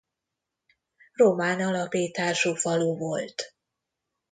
[1.13, 3.55] Román alapítású falu volt.